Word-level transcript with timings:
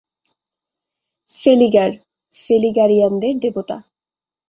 ফেলিগার, 1.31 1.91
ফেলিগারিয়ানদের 2.35 3.35
দেবতা। 3.39 3.77